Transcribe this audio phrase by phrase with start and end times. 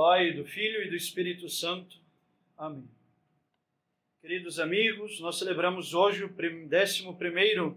[0.00, 1.98] Pai, do Filho e do Espírito Santo.
[2.56, 2.88] Amém.
[4.20, 7.76] Queridos amigos, nós celebramos hoje o 11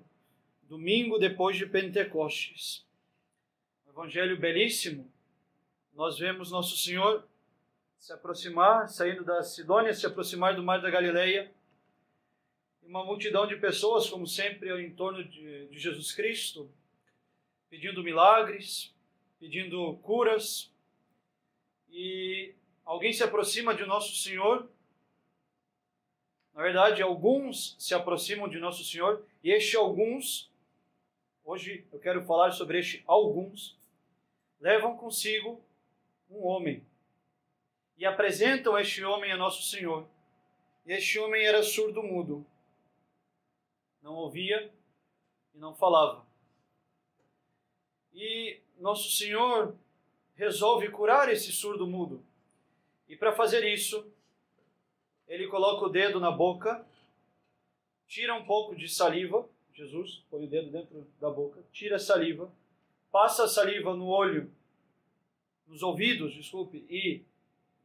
[0.70, 2.86] domingo depois de Pentecostes.
[3.88, 5.12] Um evangelho belíssimo.
[5.96, 7.28] Nós vemos Nosso Senhor
[7.98, 11.52] se aproximar, saindo da Sidônia, se aproximar do Mar da Galileia.
[12.84, 16.70] E uma multidão de pessoas, como sempre, em torno de, de Jesus Cristo,
[17.68, 18.94] pedindo milagres,
[19.40, 20.71] pedindo curas.
[21.92, 22.56] E
[22.86, 24.70] alguém se aproxima de Nosso Senhor.
[26.54, 30.50] Na verdade, alguns se aproximam de Nosso Senhor, e este alguns,
[31.44, 33.78] hoje eu quero falar sobre este alguns,
[34.60, 35.62] levam consigo
[36.30, 36.86] um homem
[37.98, 40.08] e apresentam este homem a Nosso Senhor.
[40.86, 42.46] E este homem era surdo-mudo,
[44.02, 44.74] não ouvia
[45.54, 46.26] e não falava.
[48.14, 49.76] E Nosso Senhor
[50.42, 52.20] resolve curar esse surdo-mudo.
[53.08, 54.12] E para fazer isso,
[55.28, 56.84] ele coloca o dedo na boca,
[58.08, 62.52] tira um pouco de saliva, Jesus põe o dedo dentro da boca, tira a saliva,
[63.12, 64.52] passa a saliva no olho,
[65.68, 67.22] nos ouvidos, desculpe, e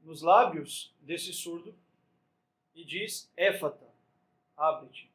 [0.02, 1.74] nos lábios desse surdo
[2.74, 3.86] e diz: Éfata,
[4.56, 5.10] abre-te.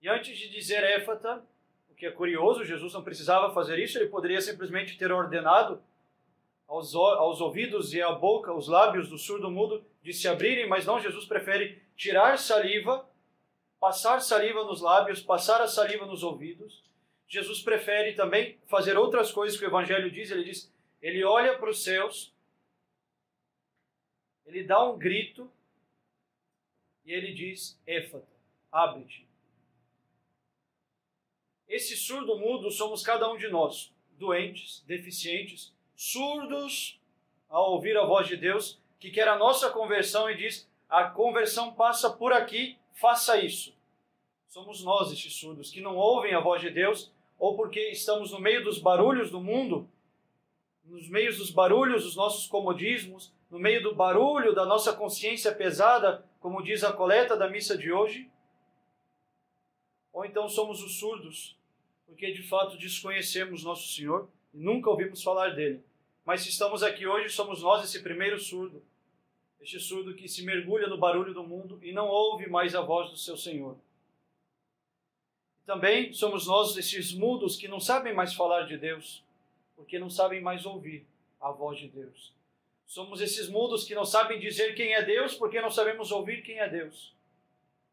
[0.00, 1.44] E antes de dizer Éfata,
[1.90, 5.82] o que é curioso, Jesus não precisava fazer isso, ele poderia simplesmente ter ordenado
[6.72, 10.86] aos, aos ouvidos e à boca, os lábios do surdo mudo de se abrirem, mas
[10.86, 13.08] não, Jesus prefere tirar saliva,
[13.78, 16.82] passar saliva nos lábios, passar a saliva nos ouvidos.
[17.28, 21.70] Jesus prefere também fazer outras coisas que o Evangelho diz, ele diz, ele olha para
[21.70, 22.32] os céus
[24.44, 25.50] ele dá um grito
[27.04, 28.28] e ele diz: Éfata,
[28.70, 29.26] abre-te.
[31.66, 37.00] Esse surdo mudo somos cada um de nós, doentes, deficientes, surdos
[37.48, 41.72] ao ouvir a voz de Deus, que quer a nossa conversão e diz: a conversão
[41.72, 43.74] passa por aqui, faça isso.
[44.48, 48.38] Somos nós estes surdos que não ouvem a voz de Deus, ou porque estamos no
[48.38, 49.88] meio dos barulhos do mundo,
[50.84, 56.24] nos meios dos barulhos dos nossos comodismos, no meio do barulho da nossa consciência pesada,
[56.40, 58.30] como diz a coleta da missa de hoje?
[60.12, 61.56] Ou então somos os surdos,
[62.06, 65.82] porque de fato desconhecemos nosso Senhor nunca ouvimos falar dele.
[66.24, 68.82] Mas se estamos aqui hoje, somos nós esse primeiro surdo,
[69.60, 73.10] este surdo que se mergulha no barulho do mundo e não ouve mais a voz
[73.10, 73.76] do seu Senhor.
[75.64, 79.22] Também somos nós esses mudos que não sabem mais falar de Deus,
[79.76, 81.06] porque não sabem mais ouvir
[81.40, 82.32] a voz de Deus.
[82.86, 86.58] Somos esses mudos que não sabem dizer quem é Deus porque não sabemos ouvir quem
[86.58, 87.14] é Deus.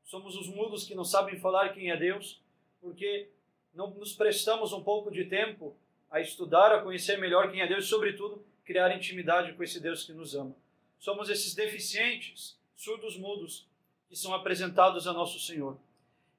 [0.03, 2.41] Somos os mudos que não sabem falar quem é Deus
[2.81, 3.29] porque
[3.73, 5.75] não nos prestamos um pouco de tempo
[6.09, 10.03] a estudar, a conhecer melhor quem é Deus e, sobretudo, criar intimidade com esse Deus
[10.03, 10.55] que nos ama.
[10.97, 13.67] Somos esses deficientes, surdos mudos,
[14.07, 15.77] que são apresentados a nosso Senhor.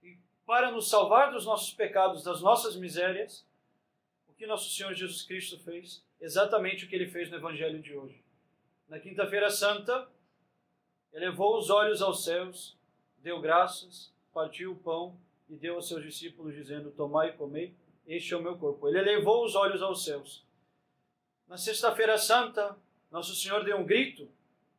[0.03, 3.47] E para nos salvar dos nossos pecados, das nossas misérias,
[4.28, 6.04] o que nosso Senhor Jesus Cristo fez?
[6.20, 8.20] Exatamente o que ele fez no Evangelho de hoje
[8.91, 10.09] na Quinta-feira Santa,
[11.12, 12.76] elevou os olhos aos céus,
[13.19, 15.16] deu graças, partiu o pão
[15.48, 17.72] e deu aos seus discípulos, dizendo: Tomai e comei,
[18.06, 18.88] este é o meu corpo.
[18.88, 20.44] Ele elevou os olhos aos céus.
[21.46, 22.76] Na Sexta-feira Santa,
[23.10, 24.28] Nosso Senhor deu um grito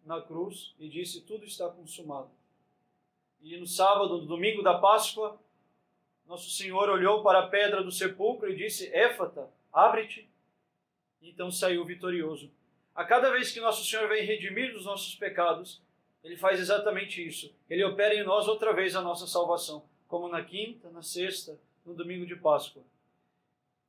[0.05, 2.29] na cruz e disse: Tudo está consumado.
[3.41, 5.39] E no sábado, no domingo da Páscoa,
[6.27, 10.29] Nosso Senhor olhou para a pedra do sepulcro e disse: Éfata, abre-te.
[11.21, 12.51] Então saiu vitorioso
[12.93, 15.81] a cada vez que nosso Senhor vem redimir dos nossos pecados,
[16.23, 17.53] ele faz exatamente isso.
[17.69, 21.93] Ele opera em nós outra vez a nossa salvação, como na quinta, na sexta, no
[21.93, 22.83] domingo de Páscoa.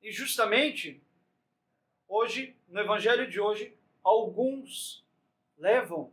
[0.02, 1.00] E justamente
[2.08, 5.04] hoje, no evangelho de hoje, alguns
[5.56, 6.12] levam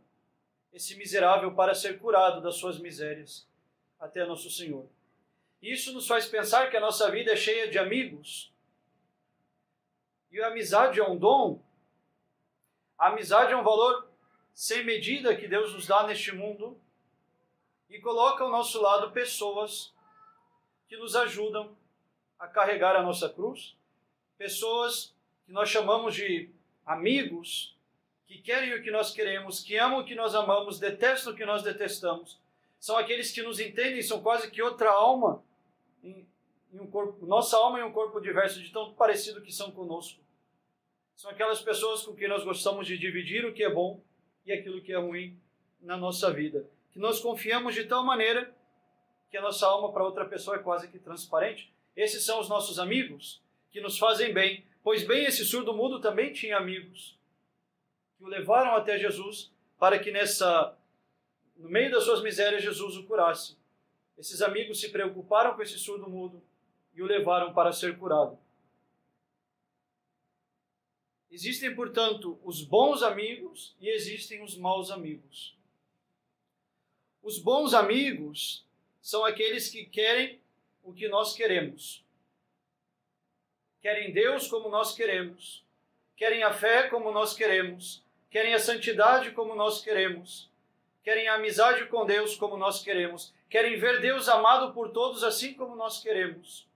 [0.72, 3.46] esse miserável para ser curado das suas misérias
[3.98, 4.88] até nosso Senhor.
[5.60, 8.52] Isso nos faz pensar que a nossa vida é cheia de amigos.
[10.30, 11.60] E a amizade é um dom
[13.00, 14.06] a amizade é um valor
[14.52, 16.78] sem medida que Deus nos dá neste mundo
[17.88, 19.90] e coloca ao nosso lado pessoas
[20.86, 21.74] que nos ajudam
[22.38, 23.74] a carregar a nossa cruz,
[24.40, 25.14] pessoas
[25.44, 26.48] que nós chamamos de
[26.86, 27.76] amigos,
[28.26, 31.44] que querem o que nós queremos, que amam o que nós amamos, detestam o que
[31.44, 32.40] nós detestamos.
[32.78, 35.44] São aqueles que nos entendem, são quase que outra alma,
[36.02, 36.26] em,
[36.72, 40.18] em um corpo, nossa alma em um corpo diverso, de tão parecido que são conosco.
[41.14, 44.00] São aquelas pessoas com quem nós gostamos de dividir o que é bom
[44.46, 45.38] e aquilo que é ruim
[45.82, 46.66] na nossa vida.
[46.92, 48.50] Que nós confiamos de tal maneira
[49.30, 51.70] que a nossa alma para outra pessoa é quase que transparente.
[51.94, 54.64] Esses são os nossos amigos que nos fazem bem.
[54.82, 57.18] Pois bem, esse surdo mudo também tinha amigos
[58.16, 60.76] que o levaram até Jesus para que nessa
[61.56, 63.56] no meio das suas misérias Jesus o curasse.
[64.16, 66.42] Esses amigos se preocuparam com esse surdo mudo
[66.94, 68.38] e o levaram para ser curado.
[71.30, 75.56] Existem, portanto, os bons amigos e existem os maus amigos.
[77.22, 78.66] Os bons amigos
[79.00, 80.40] são aqueles que querem
[80.82, 82.04] o que nós queremos.
[83.80, 85.64] Querem Deus como nós queremos.
[86.16, 88.04] Querem a fé como nós queremos.
[88.30, 90.50] Querem a santidade como nós queremos.
[91.02, 93.32] Querem a amizade com Deus como nós queremos.
[93.48, 96.68] Querem ver Deus amado por todos assim como nós queremos.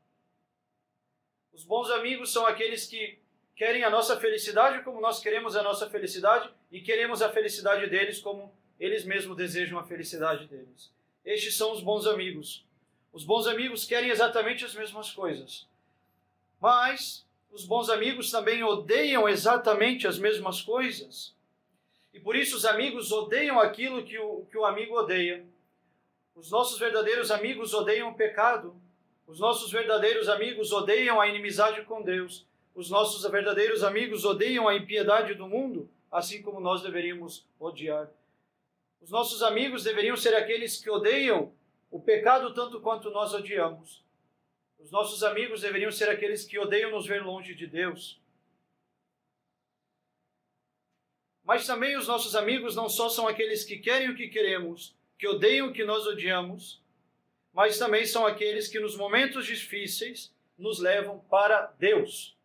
[1.52, 3.18] Os bons amigos são aqueles que
[3.54, 8.18] querem a nossa felicidade como nós queremos a nossa felicidade e queremos a felicidade deles
[8.18, 10.90] como eles mesmos desejam a felicidade deles.
[11.24, 12.66] Estes são os bons amigos.
[13.12, 15.68] Os bons amigos querem exatamente as mesmas coisas.
[16.64, 21.36] Mas os bons amigos também odeiam exatamente as mesmas coisas.
[22.10, 25.44] E por isso os amigos odeiam aquilo que o, que o amigo odeia.
[26.34, 28.74] Os nossos verdadeiros amigos odeiam o pecado.
[29.26, 32.46] Os nossos verdadeiros amigos odeiam a inimizade com Deus.
[32.74, 38.08] Os nossos verdadeiros amigos odeiam a impiedade do mundo, assim como nós deveríamos odiar.
[39.02, 41.52] Os nossos amigos deveriam ser aqueles que odeiam
[41.90, 44.02] o pecado tanto quanto nós odiamos.
[44.84, 48.20] Os nossos amigos deveriam ser aqueles que odeiam nos ver longe de Deus.
[51.42, 55.26] Mas também os nossos amigos não só são aqueles que querem o que queremos, que
[55.26, 56.82] odeiam o que nós odiamos,
[57.50, 62.36] mas também são aqueles que nos momentos difíceis nos levam para Deus.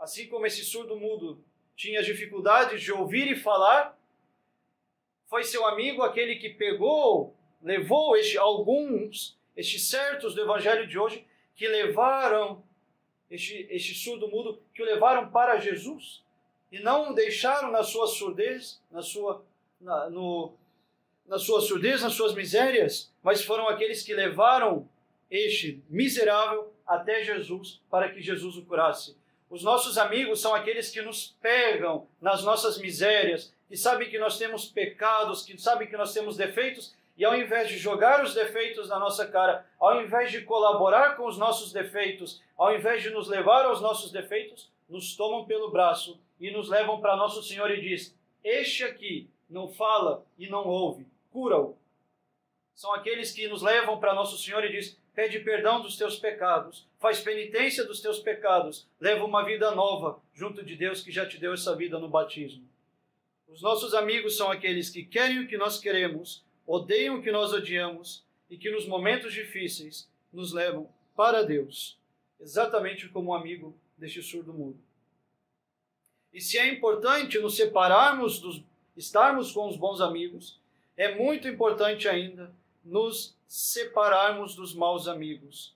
[0.00, 1.44] Assim como esse surdo mudo
[1.76, 3.96] tinha dificuldades de ouvir e falar,
[5.28, 11.26] foi seu amigo aquele que pegou, levou este, alguns, estes certos do evangelho de hoje,
[11.54, 12.62] que levaram
[13.30, 16.22] este, este surdo mudo, que o levaram para Jesus
[16.72, 19.44] e não deixaram na sua surdez, na sua,
[19.80, 20.54] na, no,
[21.26, 24.88] na sua surdez, nas suas misérias, mas foram aqueles que levaram
[25.30, 29.16] este miserável até Jesus para que Jesus o curasse.
[29.48, 34.38] Os nossos amigos são aqueles que nos pegam nas nossas misérias, que sabem que nós
[34.38, 38.88] temos pecados, que sabem que nós temos defeitos, e ao invés de jogar os defeitos
[38.88, 43.28] na nossa cara, ao invés de colaborar com os nossos defeitos, ao invés de nos
[43.28, 47.78] levar aos nossos defeitos, nos tomam pelo braço e nos levam para nosso Senhor e
[47.78, 51.76] diz: Este aqui não fala e não ouve, cura-o.
[52.74, 56.88] São aqueles que nos levam para nosso Senhor e diz: pede perdão dos teus pecados,
[56.98, 61.36] faz penitência dos teus pecados, leva uma vida nova junto de Deus que já te
[61.36, 62.66] deu essa vida no batismo.
[63.46, 67.52] Os nossos amigos são aqueles que querem o que nós queremos, odeiam o que nós
[67.52, 71.98] odiamos e que nos momentos difíceis nos levam para Deus,
[72.38, 74.78] exatamente como o amigo deste surdo mudo.
[76.32, 78.62] E se é importante nos separarmos dos
[78.96, 80.60] estarmos com os bons amigos,
[80.96, 85.74] é muito importante ainda nos separarmos dos maus amigos.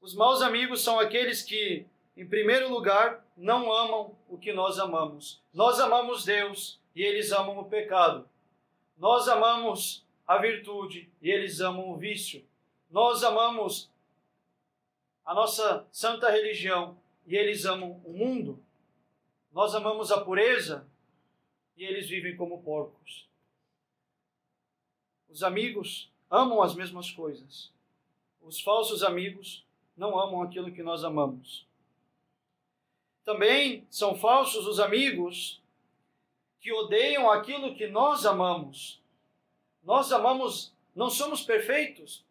[0.00, 1.86] Os maus amigos são aqueles que,
[2.16, 5.40] em primeiro lugar, não amam o que nós amamos.
[5.52, 8.28] Nós amamos Deus e eles amam o pecado.
[8.98, 12.44] Nós amamos a virtude e eles amam o vício.
[12.90, 13.90] Nós amamos
[15.24, 18.62] a nossa santa religião e eles amam o mundo.
[19.52, 20.86] Nós amamos a pureza
[21.76, 23.28] e eles vivem como porcos.
[25.28, 27.72] Os amigos amam as mesmas coisas.
[28.40, 29.64] Os falsos amigos
[29.96, 31.66] não amam aquilo que nós amamos.
[33.24, 35.60] Também são falsos os amigos
[36.60, 39.00] que odeiam aquilo que nós amamos.
[39.84, 42.24] Nós amamos, não somos perfeitos.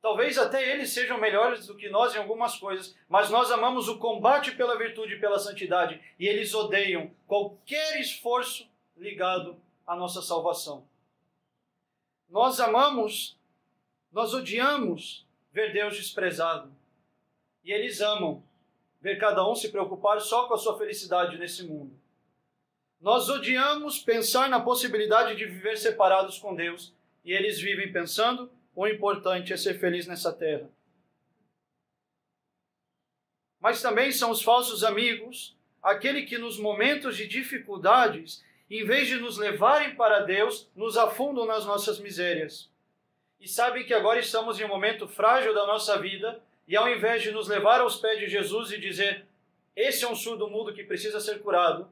[0.00, 3.98] Talvez até eles sejam melhores do que nós em algumas coisas, mas nós amamos o
[3.98, 10.88] combate pela virtude e pela santidade, e eles odeiam qualquer esforço ligado à nossa salvação.
[12.30, 13.38] Nós amamos
[14.12, 16.72] nós odiamos ver Deus desprezado.
[17.62, 18.42] E eles amam
[19.00, 21.92] ver cada um se preocupar só com a sua felicidade nesse mundo.
[23.00, 26.92] Nós odiamos pensar na possibilidade de viver separados com Deus.
[27.24, 30.68] E eles vivem pensando: o importante é ser feliz nessa terra.
[33.60, 39.16] Mas também são os falsos amigos, aquele que nos momentos de dificuldades, em vez de
[39.18, 42.70] nos levarem para Deus, nos afundam nas nossas misérias
[43.40, 47.22] e sabem que agora estamos em um momento frágil da nossa vida, e ao invés
[47.22, 49.24] de nos levar aos pés de Jesus e dizer:
[49.74, 51.88] esse é um surdo mudo que precisa ser curado,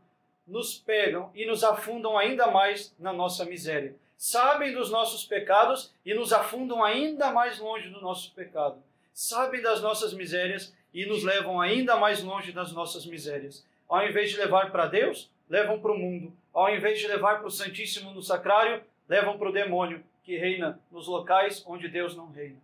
[0.49, 3.95] nos pegam e nos afundam ainda mais na nossa miséria.
[4.17, 8.83] Sabem dos nossos pecados e nos afundam ainda mais longe do nosso pecado.
[9.13, 13.65] Sabem das nossas misérias e nos levam ainda mais longe das nossas misérias.
[13.89, 16.33] ao invés de levar para Deus, levam para o mundo.
[16.53, 20.79] Ao invés de levar para o Santíssimo no Sacrário, levam para o demônio que reina
[20.91, 22.59] nos locais onde Deus não reina.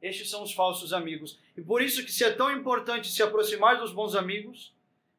[0.00, 1.38] Estes são os falsos amigos.
[1.56, 4.72] E por isso que se é tão importante se aproximar dos bons amigos,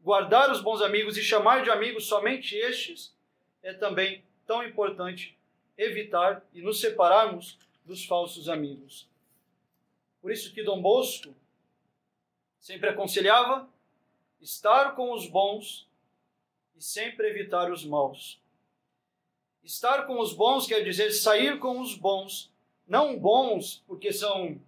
[0.04, 3.16] guardar os bons amigos e chamar de amigos somente estes,
[3.62, 5.38] é também tão importante
[5.78, 9.08] evitar e nos separarmos dos falsos amigos.
[10.22, 11.34] Por isso que Dom Bosco
[12.60, 13.68] sempre aconselhava
[14.42, 15.88] estar com os bons
[16.76, 18.40] e sempre evitar os maus.
[19.64, 22.52] Estar com os bons quer dizer sair com os bons,
[22.86, 24.60] não bons porque são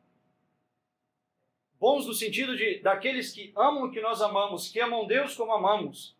[1.79, 5.53] bons no sentido de daqueles que amam o que nós amamos, que amam Deus como
[5.53, 6.15] amamos.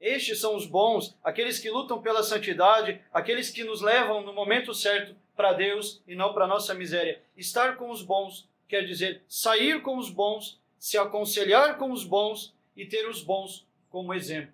[0.00, 4.72] Estes são os bons, aqueles que lutam pela santidade, aqueles que nos levam no momento
[4.72, 7.22] certo para Deus e não para nossa miséria.
[7.36, 12.54] Estar com os bons quer dizer sair com os bons, se aconselhar com os bons
[12.76, 14.52] e ter os bons como exemplo.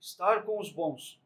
[0.00, 1.18] Estar com os bons,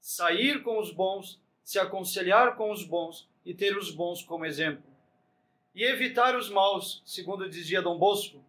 [0.00, 4.91] sair com os bons, se aconselhar com os bons e ter os bons como exemplo.
[5.74, 8.44] E evitar os maus, segundo dizia Dom Bosco,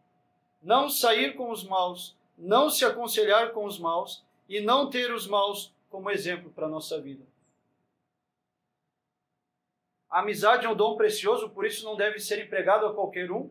[0.61, 5.27] não sair com os maus, não se aconselhar com os maus e não ter os
[5.27, 7.25] maus como exemplo para a nossa vida.
[10.09, 13.49] A amizade é um dom precioso, por isso não deve ser empregado a qualquer um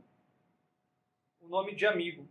[1.40, 2.28] o nome de amigo.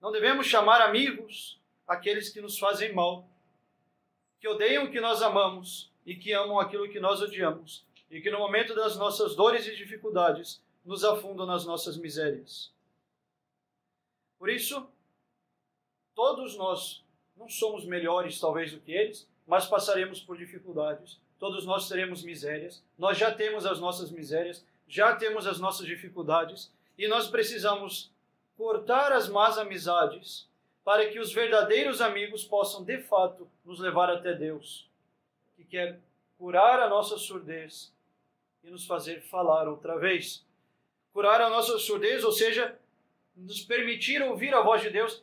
[0.00, 3.28] Não devemos chamar amigos aqueles que nos fazem mal,
[4.40, 8.30] que odeiam o que nós amamos e que amam aquilo que nós odiamos, e que
[8.30, 12.72] no momento das nossas dores e dificuldades nos afundam nas nossas misérias.
[14.38, 14.88] Por isso,
[16.14, 17.04] todos nós
[17.36, 21.20] não somos melhores, talvez, do que eles, mas passaremos por dificuldades.
[21.38, 22.82] Todos nós teremos misérias.
[22.98, 28.10] Nós já temos as nossas misérias, já temos as nossas dificuldades, e nós precisamos
[28.56, 30.48] cortar as más amizades
[30.84, 34.88] para que os verdadeiros amigos possam, de fato, nos levar até Deus,
[35.56, 36.00] que quer
[36.36, 37.92] curar a nossa surdez
[38.62, 40.44] e nos fazer falar outra vez.
[41.12, 42.78] Curar a nossa surdez, ou seja,
[43.36, 45.22] nos permitir ouvir a voz de Deus.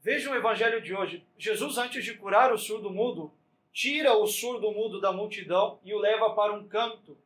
[0.00, 1.24] Vejam o evangelho de hoje.
[1.38, 3.32] Jesus, antes de curar o surdo mudo,
[3.72, 7.16] tira o surdo mudo da multidão e o leva para um canto.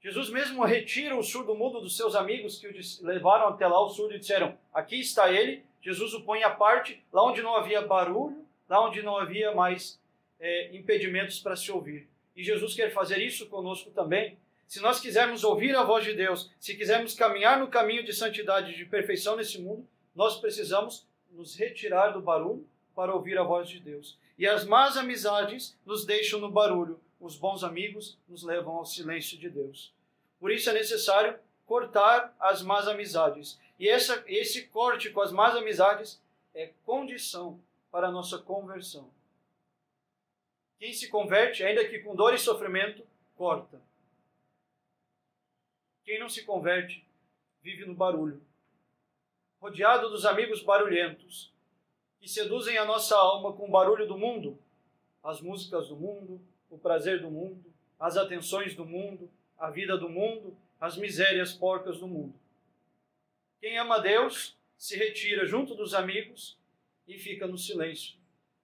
[0.00, 3.88] Jesus mesmo retira o surdo mudo dos seus amigos que o levaram até lá o
[3.88, 5.64] surdo e disseram: Aqui está ele.
[5.80, 10.00] Jesus o põe à parte, lá onde não havia barulho, lá onde não havia mais
[10.40, 12.08] é, impedimentos para se ouvir.
[12.36, 14.36] E Jesus quer fazer isso conosco também.
[14.66, 18.72] Se nós quisermos ouvir a voz de Deus, se quisermos caminhar no caminho de santidade
[18.72, 23.68] e de perfeição nesse mundo, nós precisamos nos retirar do barulho para ouvir a voz
[23.68, 24.18] de Deus.
[24.38, 29.38] E as más amizades nos deixam no barulho, os bons amigos nos levam ao silêncio
[29.38, 29.92] de Deus.
[30.40, 33.58] Por isso é necessário cortar as más amizades.
[33.78, 36.20] E essa, esse corte com as más amizades
[36.54, 37.58] é condição
[37.90, 39.08] para a nossa conversão.
[40.78, 43.02] Quem se converte, ainda que com dor e sofrimento,
[43.36, 43.80] corta.
[46.04, 47.02] Quem não se converte
[47.62, 48.42] vive no barulho,
[49.58, 51.50] rodeado dos amigos barulhentos,
[52.20, 54.58] que seduzem a nossa alma com o barulho do mundo,
[55.22, 57.64] as músicas do mundo, o prazer do mundo,
[57.98, 62.34] as atenções do mundo, a vida do mundo, as misérias porcas do mundo.
[63.58, 66.58] Quem ama Deus se retira junto dos amigos
[67.08, 68.18] e fica no silêncio.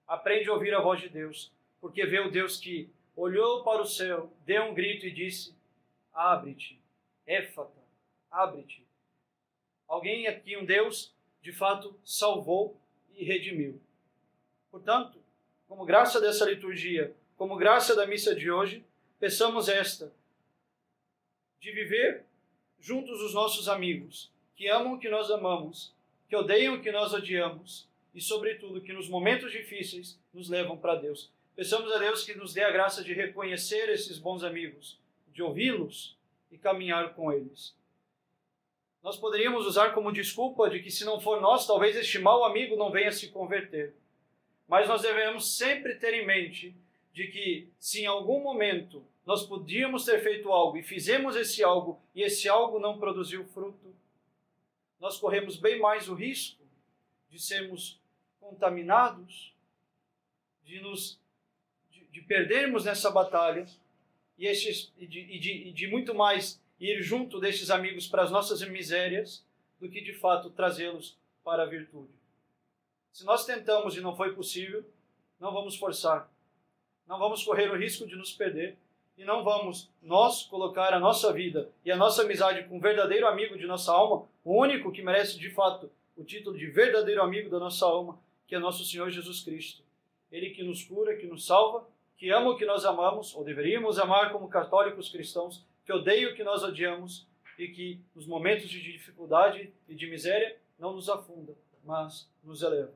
[0.07, 3.87] Aprende a ouvir a voz de Deus, porque vê o Deus que olhou para o
[3.87, 5.55] céu, deu um grito e disse:
[6.13, 6.80] Abre-te
[7.25, 7.81] Éfata,
[8.29, 8.85] abre-te.
[9.87, 12.79] Alguém aqui, um Deus, de fato salvou
[13.15, 13.81] e redimiu.
[14.69, 15.21] Portanto,
[15.67, 18.85] como graça dessa liturgia, como graça da missa de hoje,
[19.19, 20.13] peçamos esta,
[21.59, 22.25] de viver
[22.79, 25.93] juntos os nossos amigos, que amam o que nós amamos,
[26.27, 30.95] que odeiam o que nós odiamos e, sobretudo, que nos momentos difíceis nos levam para
[30.95, 31.31] Deus.
[31.55, 34.99] Peçamos a Deus que nos dê a graça de reconhecer esses bons amigos,
[35.33, 36.17] de ouvi-los
[36.51, 37.75] e caminhar com eles.
[39.01, 42.75] Nós poderíamos usar como desculpa de que se não for nós, talvez este mau amigo
[42.75, 43.95] não venha se converter.
[44.67, 46.75] Mas nós devemos sempre ter em mente
[47.13, 51.99] de que se em algum momento nós podíamos ter feito algo e fizemos esse algo
[52.13, 53.93] e esse algo não produziu fruto,
[54.99, 56.61] nós corremos bem mais o risco
[57.29, 57.99] de sermos
[58.39, 59.53] contaminados,
[60.63, 61.19] de nos
[61.91, 63.65] de, de perdermos nessa batalha
[64.41, 68.23] e, estes, e, de, e, de, e de muito mais ir junto destes amigos para
[68.23, 69.45] as nossas misérias
[69.79, 72.09] do que de fato trazê-los para a virtude.
[73.11, 74.83] Se nós tentamos e não foi possível,
[75.39, 76.27] não vamos forçar,
[77.05, 78.79] não vamos correr o risco de nos perder
[79.15, 83.27] e não vamos nós colocar a nossa vida e a nossa amizade com um verdadeiro
[83.27, 87.47] amigo de nossa alma, o único que merece de fato o título de verdadeiro amigo
[87.47, 89.83] da nossa alma, que é nosso Senhor Jesus Cristo.
[90.31, 91.87] Ele que nos cura, que nos salva,
[92.21, 96.35] que ama o que nós amamos, ou deveríamos amar como católicos cristãos, que odeia o
[96.35, 97.25] que nós odiamos
[97.57, 102.93] e que nos momentos de dificuldade e de miséria não nos afunda, mas nos eleva.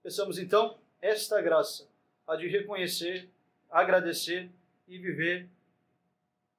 [0.00, 1.88] Peçamos então esta graça,
[2.24, 3.28] a de reconhecer,
[3.68, 4.48] agradecer
[4.86, 5.48] e viver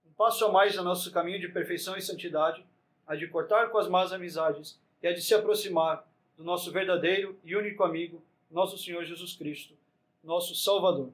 [0.05, 2.65] um passo a mais no nosso caminho de perfeição e santidade,
[3.07, 7.39] a de cortar com as más amizades e a de se aproximar do nosso verdadeiro
[7.45, 8.21] e único amigo,
[8.51, 9.73] nosso Senhor Jesus Cristo,
[10.21, 11.13] nosso Salvador.